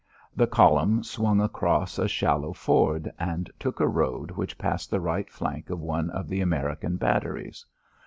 The 0.35 0.47
column 0.47 1.03
swung 1.03 1.39
across 1.41 1.99
a 1.99 2.07
shallow 2.07 2.53
ford 2.53 3.11
and 3.19 3.51
took 3.59 3.79
a 3.79 3.87
road 3.87 4.31
which 4.31 4.57
passed 4.57 4.89
the 4.89 4.99
right 4.99 5.29
flank 5.29 5.69
of 5.69 5.79
one 5.79 6.09
of 6.09 6.27
the 6.27 6.41
American 6.41 6.95
batteries. 6.95 7.63